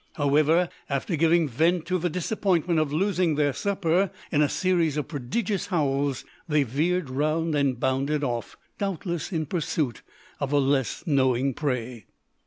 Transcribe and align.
However, 0.15 0.69
after 0.89 1.15
giving 1.15 1.47
vent 1.47 1.85
to 1.85 1.99
the 1.99 2.09
disappointment 2.09 2.79
of 2.79 2.91
losing 2.91 3.35
their 3.35 3.53
supper 3.53 4.09
in 4.31 4.41
a 4.41 4.49
series 4.49 4.97
of 4.97 5.07
prodigious 5.09 5.67
howls, 5.67 6.25
they 6.49 6.63
veered 6.63 7.07
round 7.07 7.53
and 7.53 7.79
bounded 7.79 8.23
off, 8.23 8.57
doubtless 8.79 9.31
in 9.31 9.45
pursuit 9.45 10.01
of 10.39 10.51
a 10.51 10.57
less 10.57 11.03
knowing 11.05 11.53
prey. 11.53 12.07